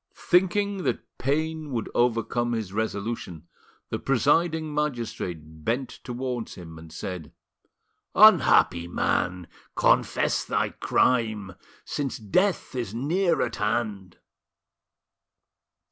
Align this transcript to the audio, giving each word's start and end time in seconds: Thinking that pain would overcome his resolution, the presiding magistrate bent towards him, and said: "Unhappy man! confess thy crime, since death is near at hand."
Thinking 0.15 0.77
that 0.81 1.19
pain 1.19 1.69
would 1.73 1.87
overcome 1.93 2.53
his 2.53 2.73
resolution, 2.73 3.47
the 3.89 3.99
presiding 3.99 4.73
magistrate 4.73 5.63
bent 5.63 5.89
towards 6.03 6.55
him, 6.55 6.79
and 6.79 6.91
said: 6.91 7.31
"Unhappy 8.15 8.87
man! 8.87 9.45
confess 9.75 10.43
thy 10.43 10.69
crime, 10.69 11.53
since 11.85 12.17
death 12.17 12.73
is 12.73 12.95
near 12.95 13.43
at 13.43 13.57
hand." 13.57 14.17